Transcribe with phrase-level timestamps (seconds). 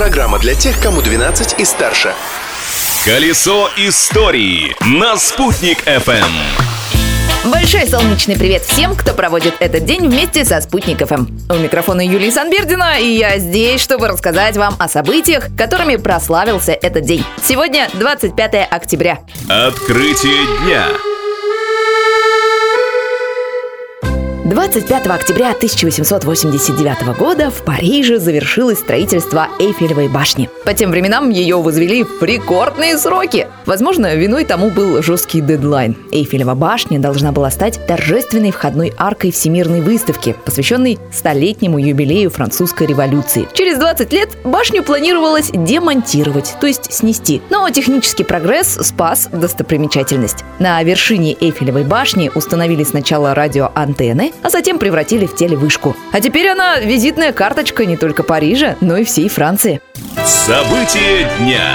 [0.00, 2.14] Программа для тех, кому 12 и старше.
[3.04, 6.24] Колесо истории на «Спутник FM.
[7.44, 11.26] Большой солнечный привет всем, кто проводит этот день вместе со Спутник ФМ.
[11.50, 17.04] У микрофона Юлии Санбердина, и я здесь, чтобы рассказать вам о событиях, которыми прославился этот
[17.04, 17.22] день.
[17.44, 19.18] Сегодня 25 октября.
[19.50, 20.88] Открытие дня.
[24.60, 30.50] 25 октября 1889 года в Париже завершилось строительство Эйфелевой башни.
[30.66, 33.46] По тем временам ее возвели в рекордные сроки.
[33.64, 35.96] Возможно, виной тому был жесткий дедлайн.
[36.12, 43.48] Эйфелева башня должна была стать торжественной входной аркой Всемирной выставки, посвященной столетнему юбилею французской революции.
[43.54, 47.40] Через 20 лет башню планировалось демонтировать, то есть снести.
[47.48, 50.44] Но технический прогресс спас достопримечательность.
[50.58, 55.96] На вершине Эйфелевой башни установили сначала радиоантенны, а затем превратили в телевышку.
[56.12, 59.80] А теперь она визитная карточка не только Парижа, но и всей Франции.
[60.24, 61.74] Событие дня.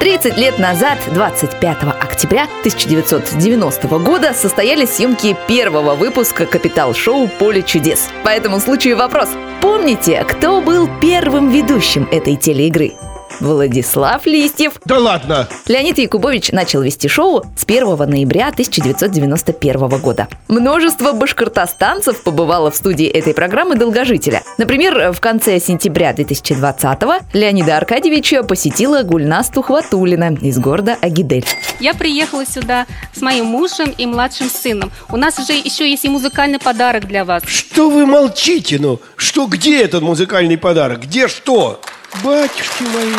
[0.00, 7.28] 30 лет назад, 25 октября 1990 года, состоялись съемки первого выпуска «Капитал-шоу.
[7.38, 8.08] Поле чудес».
[8.22, 9.28] По этому случаю вопрос.
[9.62, 12.92] Помните, кто был первым ведущим этой телеигры?
[13.40, 14.74] Владислав Листьев.
[14.84, 15.48] Да ладно!
[15.66, 20.28] Леонид Якубович начал вести шоу с 1 ноября 1991 года.
[20.48, 24.42] Множество башкортостанцев побывало в студии этой программы «Долгожителя».
[24.58, 31.46] Например, в конце сентября 2020-го Леонида Аркадьевича посетила Гульнас Тухватулина из города Агидель.
[31.80, 34.90] Я приехала сюда с моим мужем и младшим сыном.
[35.10, 37.42] У нас уже еще есть и музыкальный подарок для вас.
[37.46, 39.00] Что вы молчите, ну?
[39.16, 41.02] Что, где этот музыкальный подарок?
[41.02, 41.80] Где что?
[42.22, 43.12] Батюшки мои!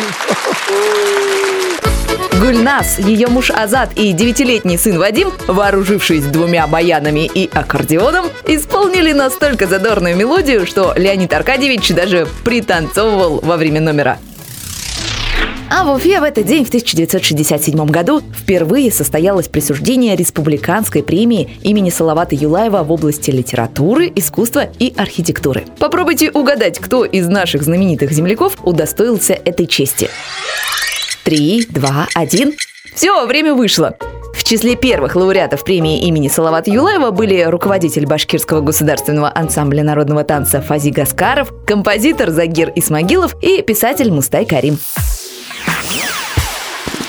[2.40, 9.66] Гульнас, ее муж Азат и девятилетний сын Вадим, вооружившись двумя баянами и аккордеоном, исполнили настолько
[9.66, 14.18] задорную мелодию, что Леонид Аркадьевич даже пританцовывал во время номера.
[15.68, 21.90] А в Уфе в этот день, в 1967 году, впервые состоялось присуждение республиканской премии имени
[21.90, 25.64] Салавата Юлаева в области литературы, искусства и архитектуры.
[25.78, 30.08] Попробуйте угадать, кто из наших знаменитых земляков удостоился этой чести.
[31.24, 32.54] Три, два, один.
[32.94, 33.96] Все, время вышло.
[34.36, 40.60] В числе первых лауреатов премии имени Салавата Юлаева были руководитель Башкирского государственного ансамбля народного танца
[40.60, 44.78] Фази Гаскаров, композитор Загир Исмагилов и писатель Мустай Карим.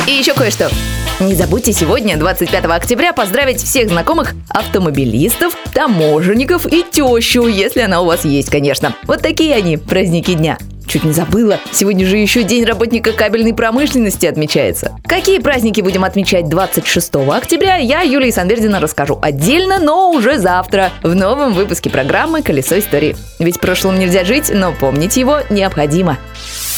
[0.07, 0.72] И еще кое-что.
[1.19, 8.06] Не забудьте сегодня, 25 октября, поздравить всех знакомых автомобилистов, таможенников и тещу, если она у
[8.06, 8.96] вас есть, конечно.
[9.03, 10.57] Вот такие они, праздники дня.
[10.88, 14.96] Чуть не забыла, сегодня же еще День работника кабельной промышленности отмечается.
[15.03, 21.13] Какие праздники будем отмечать 26 октября, я, Юлия Санвердина, расскажу отдельно, но уже завтра, в
[21.13, 23.17] новом выпуске программы «Колесо истории».
[23.40, 26.17] Ведь прошлым нельзя жить, но помнить его необходимо.